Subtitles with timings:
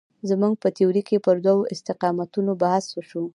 [0.29, 3.23] زموږ په تیورۍ کې پر دوو استقامتونو بحث وشو.